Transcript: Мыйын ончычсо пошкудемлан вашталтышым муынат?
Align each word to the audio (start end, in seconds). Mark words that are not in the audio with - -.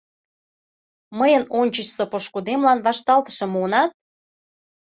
Мыйын 1.17 1.43
ончычсо 1.59 2.03
пошкудемлан 2.11 2.79
вашталтышым 2.85 3.49
муынат? 3.53 3.91